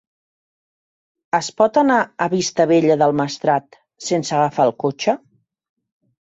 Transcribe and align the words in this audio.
Es 1.39 1.49
pot 1.61 1.77
anar 1.81 1.97
a 2.03 2.27
Vistabella 2.35 2.97
del 3.03 3.13
Maestrat 3.19 3.79
sense 4.07 4.35
agafar 4.39 4.67
el 4.71 4.75
cotxe? 4.87 5.17